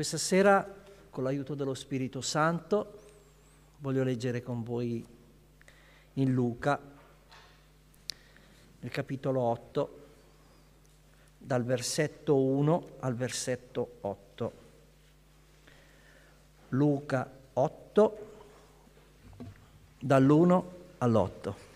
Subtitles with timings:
[0.00, 0.66] Questa sera,
[1.10, 3.00] con l'aiuto dello Spirito Santo,
[3.80, 5.06] voglio leggere con voi
[6.14, 6.80] in Luca,
[8.80, 10.06] nel capitolo 8,
[11.36, 14.52] dal versetto 1 al versetto 8.
[16.70, 18.32] Luca 8,
[19.98, 20.64] dall'1
[20.96, 21.69] all'8.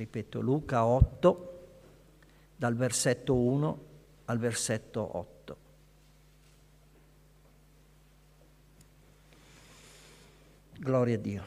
[0.00, 1.58] Ripeto, Luca 8,
[2.56, 3.78] dal versetto 1
[4.24, 5.56] al versetto 8.
[10.78, 11.42] Gloria a Dio.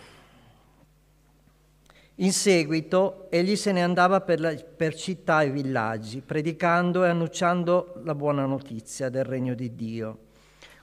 [2.17, 8.01] In seguito egli se ne andava per, la, per, città e villaggi, predicando e annunciando
[8.03, 10.19] la buona notizia del regno di Dio.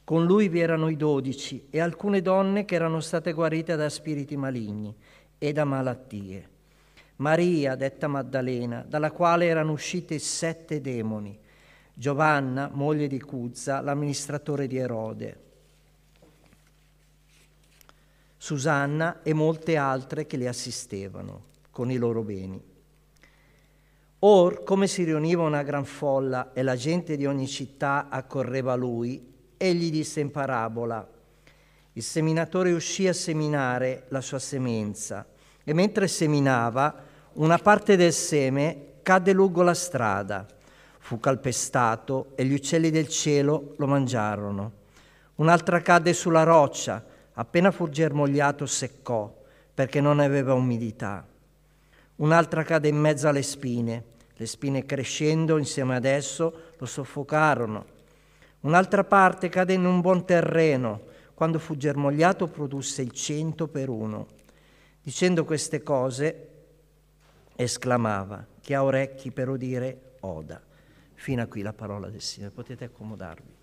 [0.03, 4.37] Con lui vi erano i dodici e alcune donne che erano state guarite da spiriti
[4.37, 4.93] maligni
[5.39, 6.59] e da malattie.
[7.21, 11.39] Maria, detta Maddalena, dalla quale erano usciti sette demoni,
[11.93, 15.41] Giovanna, moglie di Cuzza, l'amministratore di Erode,
[18.39, 22.63] Susanna e molte altre che le assistevano con i loro beni.
[24.21, 28.77] Or, come si riuniva una gran folla e la gente di ogni città accorreva a
[28.77, 31.07] lui, egli disse in parabola,
[31.93, 35.27] il seminatore uscì a seminare la sua semenza
[35.63, 40.47] e mentre seminava una parte del seme cadde lungo la strada,
[40.99, 44.73] fu calpestato e gli uccelli del cielo lo mangiarono.
[45.37, 49.33] Un'altra cadde sulla roccia, appena fu germogliato seccò,
[49.73, 51.25] perché non aveva umidità.
[52.17, 57.87] Un'altra cadde in mezzo alle spine, le spine crescendo insieme ad esso lo soffocarono.
[58.61, 64.27] Un'altra parte cadde in un buon terreno, quando fu germogliato produsse il cento per uno.
[65.03, 66.50] Dicendo queste cose,
[67.63, 70.61] esclamava, chi ha orecchi per udire, oda.
[71.15, 73.59] Fino a qui la parola del Signore, potete accomodarvi.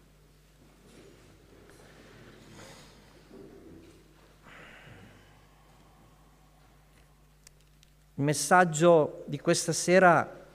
[8.16, 10.46] Il messaggio di questa sera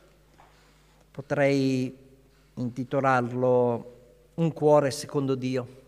[1.10, 1.96] potrei
[2.54, 3.90] intitolarlo
[4.34, 5.80] Un cuore secondo Dio.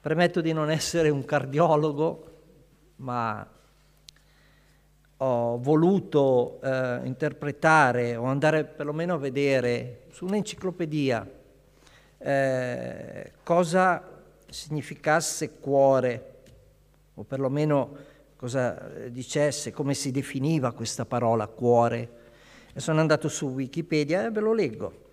[0.00, 2.27] Premetto di non essere un cardiologo,
[2.98, 3.46] ma
[5.20, 11.28] ho voluto eh, interpretare o andare perlomeno a vedere su un'enciclopedia
[12.18, 14.02] eh, cosa
[14.48, 16.34] significasse cuore,
[17.14, 17.96] o perlomeno
[18.36, 18.74] cosa
[19.08, 22.16] dicesse, come si definiva questa parola cuore.
[22.72, 25.06] E sono andato su Wikipedia e ve lo leggo.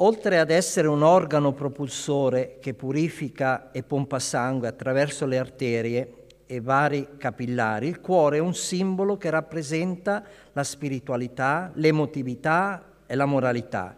[0.00, 6.60] Oltre ad essere un organo propulsore che purifica e pompa sangue attraverso le arterie e
[6.60, 13.96] vari capillari, il cuore è un simbolo che rappresenta la spiritualità, l'emotività e la moralità,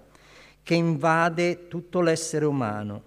[0.62, 3.02] che invade tutto l'essere umano.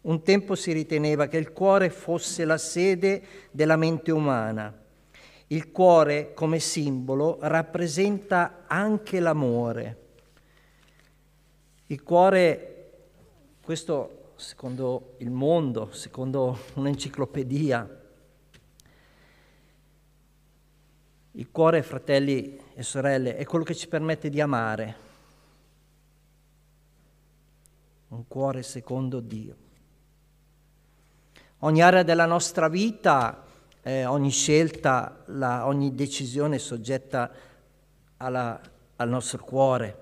[0.00, 4.76] Un tempo si riteneva che il cuore fosse la sede della mente umana.
[5.46, 9.98] Il cuore come simbolo rappresenta anche l'amore
[11.86, 12.92] il cuore,
[13.62, 18.00] questo secondo il mondo, secondo un'enciclopedia,
[21.32, 25.10] il cuore, fratelli e sorelle, è quello che ci permette di amare.
[28.08, 29.56] Un cuore secondo Dio.
[31.60, 33.44] Ogni area della nostra vita,
[33.82, 37.30] eh, ogni scelta, la, ogni decisione è soggetta
[38.18, 38.60] alla,
[38.96, 40.01] al nostro cuore.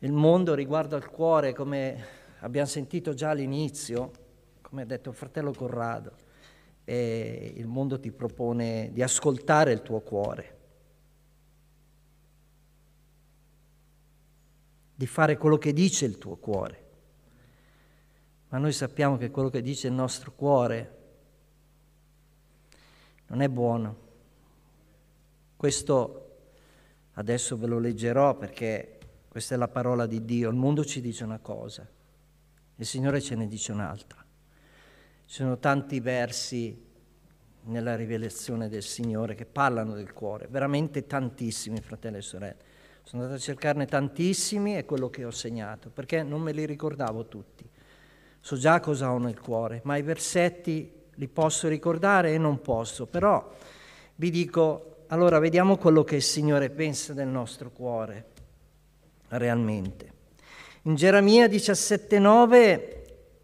[0.00, 2.04] Il mondo riguardo al cuore, come
[2.40, 4.12] abbiamo sentito già all'inizio,
[4.60, 6.12] come ha detto il fratello Corrado,
[6.84, 10.58] eh, il mondo ti propone di ascoltare il tuo cuore,
[14.94, 16.86] di fare quello che dice il tuo cuore.
[18.50, 20.96] Ma noi sappiamo che quello che dice il nostro cuore
[23.26, 23.96] non è buono.
[25.56, 26.36] Questo
[27.14, 28.97] adesso ve lo leggerò perché
[29.28, 30.48] questa è la parola di Dio.
[30.48, 31.86] Il mondo ci dice una cosa,
[32.76, 34.24] il Signore ce ne dice un'altra.
[35.26, 36.86] Ci sono tanti versi
[37.64, 42.56] nella rivelazione del Signore che parlano del cuore, veramente tantissimi, fratelli e sorelle.
[43.02, 47.26] Sono andato a cercarne tantissimi e quello che ho segnato, perché non me li ricordavo
[47.26, 47.68] tutti.
[48.40, 53.06] So già cosa ho nel cuore, ma i versetti li posso ricordare e non posso.
[53.06, 53.54] Però
[54.14, 58.36] vi dico, allora vediamo quello che il Signore pensa del nostro cuore
[59.28, 60.12] realmente.
[60.82, 62.80] In Geremia 17,9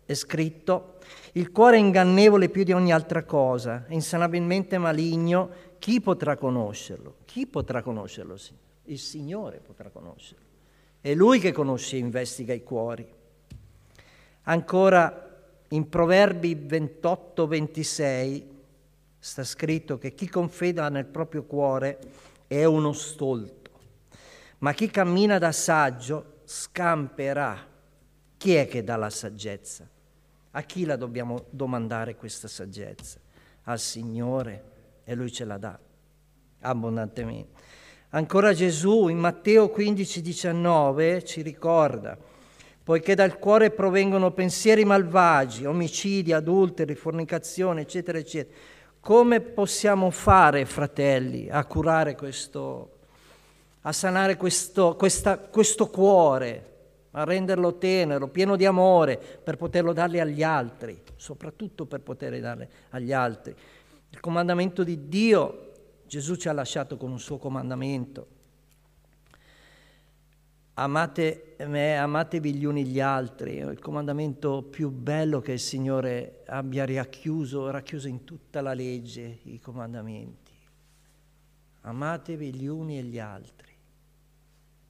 [0.04, 0.98] è scritto:
[1.32, 5.50] Il cuore è ingannevole più di ogni altra cosa, è insanabilmente maligno.
[5.78, 7.16] Chi potrà conoscerlo?
[7.24, 8.36] Chi potrà conoscerlo?
[8.84, 10.44] Il Signore potrà conoscerlo.
[11.00, 13.06] È Lui che conosce e investiga i cuori.
[14.44, 15.20] Ancora
[15.68, 18.42] in Proverbi 28-26
[19.18, 21.98] sta scritto che chi confida nel proprio cuore
[22.46, 23.63] è uno stolto,
[24.64, 27.68] ma chi cammina da saggio scamperà.
[28.38, 29.86] Chi è che dà la saggezza?
[30.52, 33.20] A chi la dobbiamo domandare questa saggezza?
[33.64, 34.64] Al Signore
[35.04, 35.78] e Lui ce la dà
[36.60, 37.60] abbondantemente.
[38.10, 42.16] Ancora Gesù in Matteo 15, 19 ci ricorda,
[42.82, 48.56] poiché dal cuore provengono pensieri malvagi, omicidi, adulteri, fornicazione, eccetera, eccetera.
[48.98, 52.93] Come possiamo fare, fratelli, a curare questo,
[53.86, 56.72] a sanare questo, questa, questo cuore?
[57.16, 62.68] a renderlo tenero, pieno di amore, per poterlo darle agli altri, soprattutto per poter darle
[62.90, 63.54] agli altri.
[64.10, 65.72] Il comandamento di Dio,
[66.06, 68.26] Gesù ci ha lasciato con un suo comandamento.
[70.74, 76.42] Amate me, amatevi gli uni gli altri, è il comandamento più bello che il Signore
[76.46, 80.52] abbia racchiuso, racchiuso in tutta la legge, i comandamenti.
[81.82, 83.73] Amatevi gli uni e gli altri.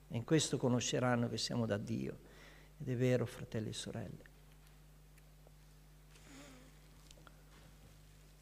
[0.08, 2.18] E in questo conosceranno che siamo da Dio.
[2.78, 4.22] Ed è vero, fratelli e sorelle.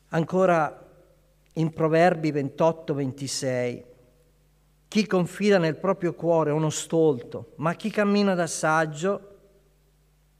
[0.08, 0.90] Ancora
[1.54, 3.82] in Proverbi 28-26,
[4.88, 9.38] chi confida nel proprio cuore è uno stolto, ma chi cammina da saggio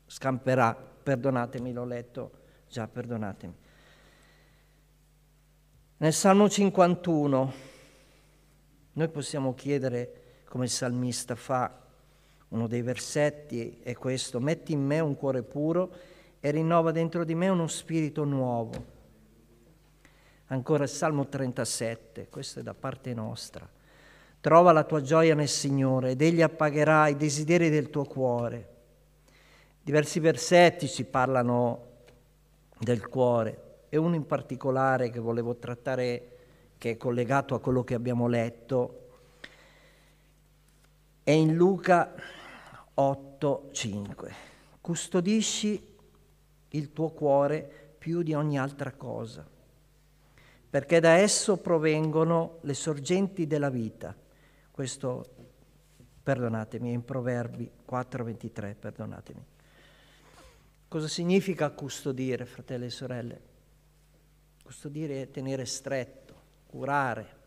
[0.06, 0.74] scamperà.
[0.74, 2.30] Perdonatemi, l'ho letto
[2.68, 3.54] già, perdonatemi.
[5.96, 7.52] Nel Salmo 51
[8.92, 10.21] noi possiamo chiedere
[10.52, 11.78] come il salmista fa.
[12.48, 15.90] Uno dei versetti è questo, metti in me un cuore puro
[16.40, 18.72] e rinnova dentro di me uno spirito nuovo.
[20.48, 23.66] Ancora il Salmo 37, questo è da parte nostra.
[24.42, 28.68] Trova la tua gioia nel Signore ed Egli appagherà i desideri del tuo cuore.
[29.82, 31.86] Diversi versetti ci parlano
[32.78, 36.28] del cuore e uno in particolare che volevo trattare,
[36.76, 39.01] che è collegato a quello che abbiamo letto,
[41.24, 42.14] è in Luca
[42.94, 44.32] 8:5.
[44.80, 45.90] Custodisci
[46.70, 49.46] il tuo cuore più di ogni altra cosa,
[50.68, 54.16] perché da esso provengono le sorgenti della vita.
[54.70, 55.24] Questo,
[56.22, 59.44] perdonatemi, è in Proverbi 4:23, perdonatemi.
[60.88, 63.40] Cosa significa custodire, fratelli e sorelle?
[64.62, 66.34] Custodire è tenere stretto,
[66.66, 67.40] curare.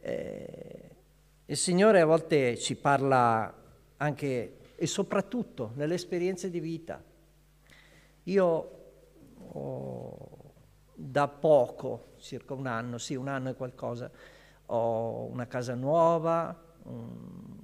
[0.00, 0.96] Eh,
[1.50, 3.54] il Signore a volte ci parla
[3.96, 7.02] anche e soprattutto nelle esperienze di vita.
[8.24, 8.70] Io
[9.52, 10.54] ho,
[10.94, 14.10] da poco, circa un anno, sì, un anno e qualcosa,
[14.66, 17.56] ho una casa nuova, un,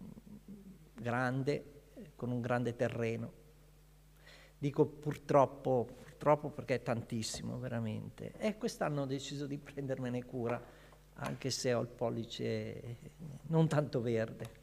[0.95, 1.83] grande,
[2.17, 3.33] con un grande terreno.
[4.57, 8.33] Dico purtroppo, purtroppo perché è tantissimo veramente.
[8.39, 10.74] E quest'anno ho deciso di prendermene cura
[11.15, 12.97] anche se ho il pollice
[13.49, 14.63] non tanto verde.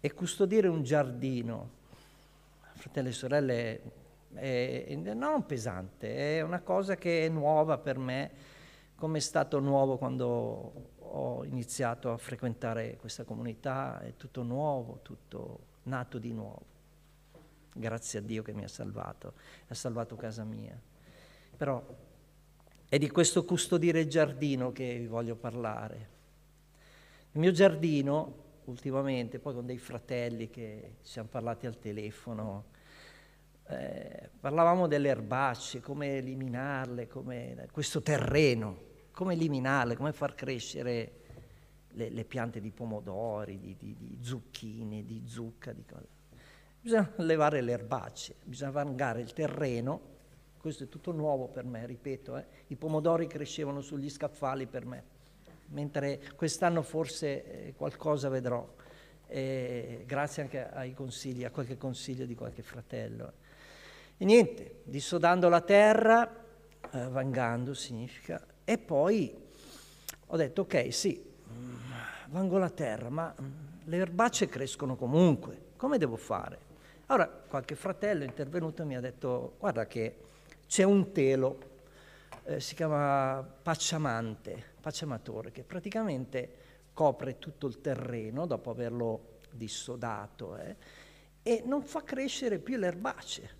[0.00, 1.70] E custodire un giardino,
[2.74, 3.82] fratelli e sorelle,
[4.34, 8.30] è non pesante, è una cosa che è nuova per me,
[8.96, 15.58] come è stato nuovo quando ho iniziato a frequentare questa comunità, è tutto nuovo, tutto
[15.84, 16.70] nato di nuovo.
[17.74, 19.34] Grazie a Dio che mi ha salvato,
[19.68, 20.78] ha salvato casa mia.
[21.56, 21.84] Però
[22.92, 26.08] è di questo custodire giardino che vi voglio parlare.
[27.32, 28.34] Il mio giardino,
[28.64, 32.64] ultimamente, poi con dei fratelli che ci siamo parlati al telefono,
[33.68, 38.78] eh, parlavamo delle erbacce, come eliminarle, come, questo terreno,
[39.12, 41.12] come eliminarle, come far crescere
[41.92, 45.72] le, le piante di pomodori, di, di, di zucchine, di zucca.
[45.72, 45.82] Di
[46.78, 50.10] bisogna levare le erbacce, bisogna vangare il terreno
[50.62, 52.44] questo è tutto nuovo per me, ripeto, eh.
[52.68, 55.02] i pomodori crescevano sugli scaffali per me,
[55.70, 58.64] mentre quest'anno forse eh, qualcosa vedrò,
[59.26, 63.32] eh, grazie anche ai consigli, a qualche consiglio di qualche fratello.
[64.16, 66.30] E niente, dissodando la terra,
[66.92, 69.34] eh, vangando significa, e poi
[70.26, 71.20] ho detto ok, sì,
[71.52, 71.74] mm,
[72.28, 73.50] vango la terra, ma mm,
[73.86, 76.70] le erbacce crescono comunque, come devo fare?
[77.06, 80.30] Allora qualche fratello intervenuto mi ha detto guarda che
[80.72, 81.58] c'è un telo,
[82.44, 86.54] eh, si chiama pacciamante, pacciamatore, che praticamente
[86.94, 90.76] copre tutto il terreno dopo averlo dissodato eh,
[91.42, 93.50] e non fa crescere più le erbacee.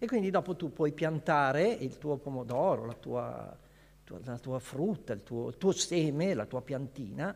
[0.00, 3.58] E quindi dopo tu puoi piantare il tuo pomodoro, la tua,
[4.22, 7.34] la tua frutta, il tuo, il tuo, seme, la tua piantina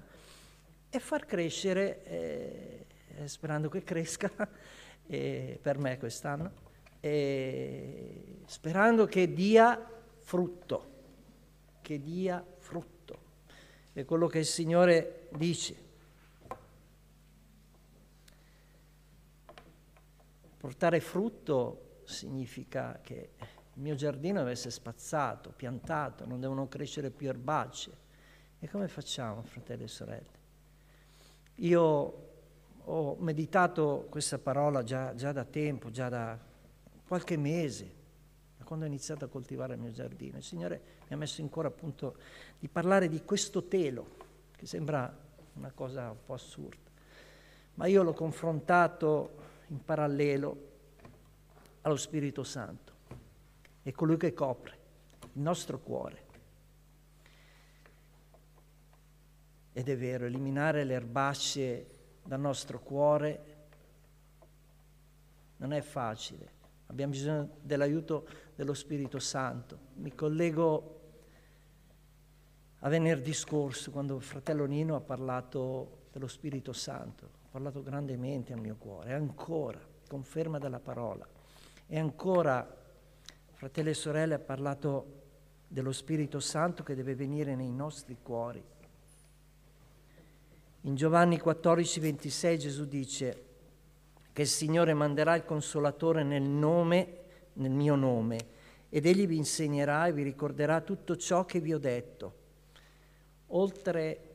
[0.90, 2.86] e far crescere, eh,
[3.24, 4.30] sperando che cresca,
[5.06, 6.70] eh, per me quest'anno,
[7.04, 9.90] eh, sperando che dia
[10.21, 10.90] frutto,
[11.82, 13.18] che dia frutto.
[13.92, 15.90] È quello che il Signore dice.
[20.56, 23.30] Portare frutto significa che
[23.75, 27.97] il mio giardino deve essere spazzato, piantato, non devono crescere più erbacee.
[28.61, 30.40] E come facciamo, fratelli e sorelle?
[31.56, 32.30] Io
[32.85, 36.50] ho meditato questa parola già, già da tempo, già da
[37.12, 37.92] qualche mese,
[38.57, 40.38] da quando ho iniziato a coltivare il mio giardino.
[40.38, 42.16] Il Signore mi ha messo ancora appunto
[42.59, 44.16] di parlare di questo telo,
[44.57, 45.14] che sembra
[45.57, 46.90] una cosa un po' assurda,
[47.75, 49.35] ma io l'ho confrontato
[49.66, 50.71] in parallelo
[51.83, 52.95] allo Spirito Santo.
[53.83, 54.78] È colui che copre
[55.35, 56.25] il nostro cuore.
[59.75, 61.87] Ed è vero, eliminare le erbacce
[62.25, 63.45] dal nostro cuore
[65.59, 66.61] non è facile.
[66.92, 69.78] Abbiamo bisogno dell'aiuto dello Spirito Santo.
[69.94, 71.00] Mi collego
[72.80, 77.30] a venerdì scorso quando il fratello Nino ha parlato dello Spirito Santo.
[77.44, 79.14] Ha parlato grandemente al mio cuore.
[79.14, 81.26] ancora, conferma della parola.
[81.87, 82.62] E ancora,
[83.52, 85.20] fratelli e sorelle, ha parlato
[85.68, 88.62] dello Spirito Santo che deve venire nei nostri cuori.
[90.82, 93.51] In Giovanni 14, 26 Gesù dice
[94.32, 97.18] che il Signore manderà il consolatore nel nome,
[97.54, 98.38] nel mio nome,
[98.88, 102.40] ed egli vi insegnerà e vi ricorderà tutto ciò che vi ho detto.
[103.48, 104.28] Oltre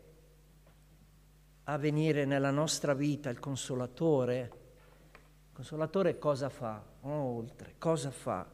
[1.64, 4.66] a venire nella nostra vita il consolatore,
[5.58, 6.86] Consolatore cosa fa?
[7.02, 8.48] Oh, oltre, cosa fa?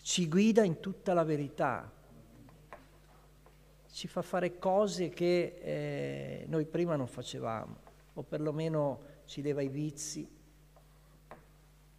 [0.00, 1.92] Ci guida in tutta la verità,
[3.92, 7.76] ci fa fare cose che eh, noi prima non facevamo,
[8.14, 10.26] o perlomeno ci leva i vizi,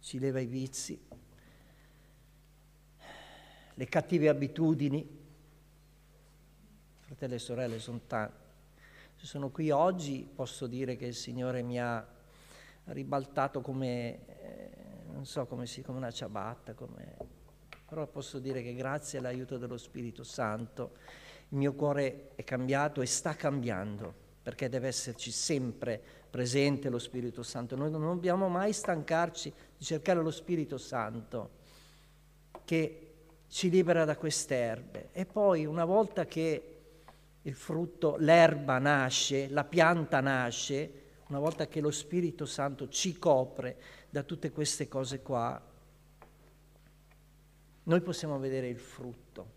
[0.06, 0.96] ci leva i vizi,
[3.74, 5.04] le cattive abitudini.
[7.00, 8.36] Fratelli e sorelle, sono tanti.
[9.16, 12.06] Se sono qui oggi posso dire che il Signore mi ha
[12.84, 14.70] ribaltato come, eh,
[15.10, 17.16] non so come si, come una ciabatta, come...
[17.84, 20.98] però posso dire che grazie all'aiuto dello Spirito Santo
[21.48, 24.14] il mio cuore è cambiato e sta cambiando,
[24.46, 26.00] perché deve esserci sempre
[26.30, 27.74] presente lo Spirito Santo.
[27.74, 31.50] Noi non dobbiamo mai stancarci di cercare lo Spirito Santo
[32.64, 33.14] che
[33.48, 35.08] ci libera da queste erbe.
[35.10, 36.76] E poi una volta che
[37.42, 40.92] il frutto, l'erba nasce, la pianta nasce,
[41.26, 43.76] una volta che lo Spirito Santo ci copre
[44.08, 45.60] da tutte queste cose qua,
[47.82, 49.54] noi possiamo vedere il frutto,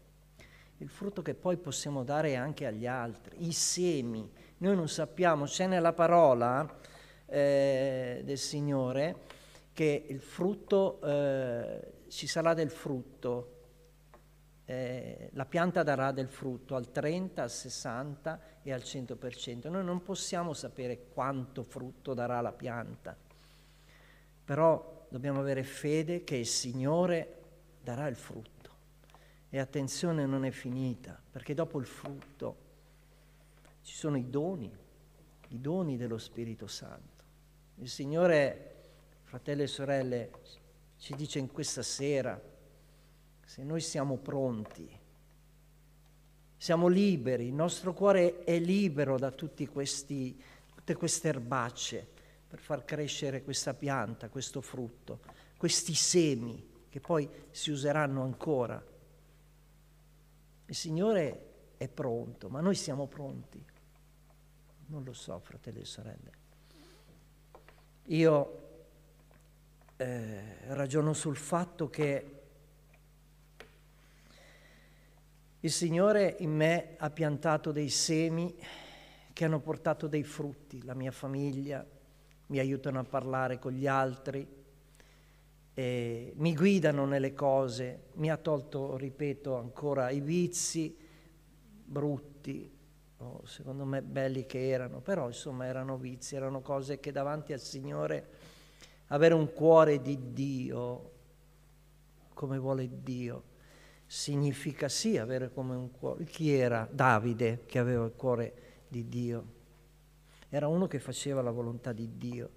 [0.79, 4.29] il frutto che poi possiamo dare anche agli altri, i semi.
[4.57, 6.77] Noi non sappiamo, c'è nella parola
[7.25, 9.27] eh, del Signore
[9.73, 13.55] che il frutto, eh, ci sarà del frutto,
[14.65, 19.69] eh, la pianta darà del frutto al 30, al 60 e al 100%.
[19.69, 23.17] Noi non possiamo sapere quanto frutto darà la pianta,
[24.45, 27.35] però dobbiamo avere fede che il Signore
[27.81, 28.58] darà il frutto.
[29.49, 32.67] E attenzione, non è finita, perché dopo il frutto
[33.81, 34.71] ci sono i doni,
[35.49, 37.23] i doni dello Spirito Santo.
[37.77, 38.75] Il Signore,
[39.23, 40.31] fratelli e sorelle,
[40.97, 42.39] ci dice in questa sera,
[43.43, 44.87] se noi siamo pronti,
[46.55, 49.33] siamo liberi, il nostro cuore è libero da
[49.71, 50.39] questi,
[50.75, 52.05] tutte queste erbacce
[52.47, 55.21] per far crescere questa pianta, questo frutto,
[55.57, 58.83] questi semi che poi si useranno ancora.
[60.69, 63.65] Il Signore è pronto, ma noi siamo pronti.
[64.85, 66.31] Non lo so, fratelli e sorelle.
[68.05, 68.81] Io
[69.97, 72.35] eh, ragiono sul fatto che
[75.61, 78.55] Il Signore in me ha piantato dei semi
[79.33, 81.85] che hanno portato dei frutti, la mia famiglia,
[82.45, 84.58] mi aiutano a parlare con gli altri,
[85.75, 90.95] mi guidano nelle cose, mi ha tolto, ripeto ancora, i vizi
[91.85, 92.69] brutti,
[93.17, 97.59] oh, secondo me belli che erano, però insomma erano vizi, erano cose che davanti al
[97.59, 98.27] Signore
[99.07, 101.11] avere un cuore di Dio,
[102.33, 103.43] come vuole Dio,
[104.05, 106.23] significa sì avere come un cuore.
[106.25, 108.53] Chi era Davide che aveva il cuore
[108.87, 109.57] di Dio?
[110.49, 112.49] Era uno che faceva la volontà di Dio.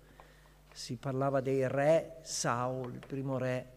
[0.73, 3.69] Si parlava dei re Saul, il primo re.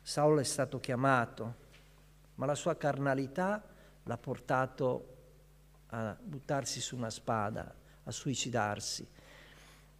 [0.00, 1.54] Saulo è stato chiamato,
[2.36, 3.62] ma la sua carnalità
[4.04, 5.16] l'ha portato
[5.88, 7.74] a buttarsi su una spada,
[8.04, 9.06] a suicidarsi.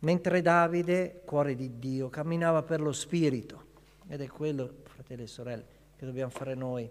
[0.00, 3.66] Mentre Davide, cuore di Dio, camminava per lo Spirito.
[4.08, 6.88] Ed è quello, fratelli e sorelle, che dobbiamo fare noi,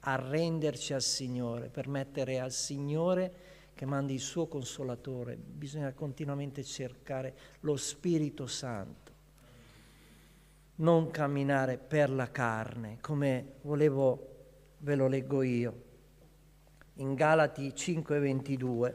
[0.00, 3.32] arrenderci al Signore, permettere al Signore
[3.74, 5.36] che mandi il suo consolatore.
[5.36, 9.02] Bisogna continuamente cercare lo Spirito Santo
[10.82, 14.28] non camminare per la carne, come volevo,
[14.78, 15.90] ve lo leggo io.
[16.94, 18.94] In Galati 5:22,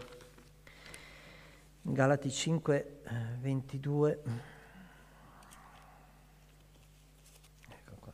[1.83, 4.19] in Galati 5:22,
[7.69, 8.13] ecco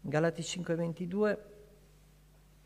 [0.00, 1.38] Galati 5:22,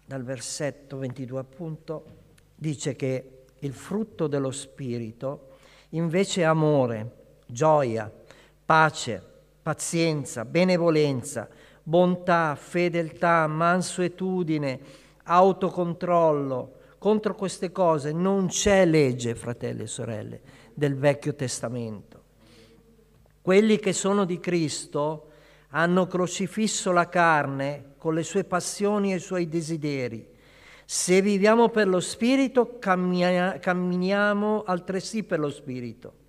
[0.07, 2.23] dal versetto 22 appunto,
[2.65, 5.49] dice che il frutto dello Spirito
[5.91, 7.11] invece è amore,
[7.47, 8.11] gioia,
[8.65, 9.23] pace,
[9.63, 11.47] pazienza, benevolenza,
[11.83, 14.81] bontà, fedeltà, mansuetudine,
[15.25, 16.77] autocontrollo.
[16.97, 20.41] Contro queste cose non c'è legge, fratelli e sorelle,
[20.73, 22.23] del Vecchio Testamento.
[23.43, 25.29] Quelli che sono di Cristo
[25.69, 30.33] hanno crocifisso la carne con le sue passioni e i suoi desideri.
[30.87, 36.23] Se viviamo per lo Spirito, camminiamo altresì per lo Spirito.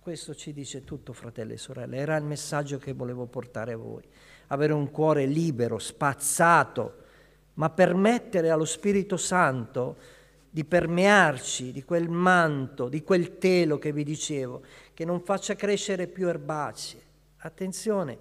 [0.00, 1.96] Questo ci dice tutto, fratelli e sorelle.
[1.96, 4.04] Era il messaggio che volevo portare a voi.
[4.48, 7.02] Avere un cuore libero, spazzato,
[7.54, 9.96] ma permettere allo Spirito Santo
[10.48, 14.62] di permearci di quel manto, di quel telo che vi dicevo,
[14.94, 17.00] che non faccia crescere più erbacee.
[17.38, 18.18] Attenzione,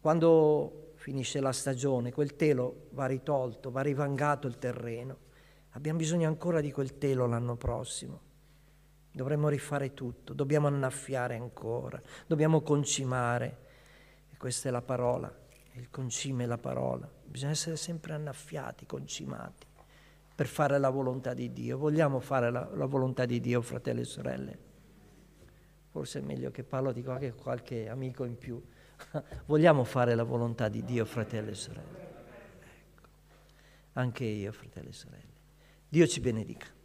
[0.00, 5.18] quando finisce la stagione, quel telo va ritolto, va rivangato il terreno.
[5.74, 8.20] Abbiamo bisogno ancora di quel telo l'anno prossimo.
[9.12, 13.58] Dovremmo rifare tutto, dobbiamo annaffiare ancora, dobbiamo concimare.
[14.32, 15.32] E questa è la parola,
[15.74, 17.08] il concime è la parola.
[17.24, 19.64] Bisogna essere sempre annaffiati, concimati,
[20.34, 21.78] per fare la volontà di Dio.
[21.78, 24.58] Vogliamo fare la, la volontà di Dio, fratelli e sorelle?
[25.88, 28.60] Forse è meglio che parlo di qualche, qualche amico in più.
[29.46, 32.00] Vogliamo fare la volontà di Dio, fratelli e sorelle?
[32.00, 33.08] Ecco.
[33.94, 35.34] Anche io, fratelli e sorelle.
[35.88, 36.75] Dio ci benedica.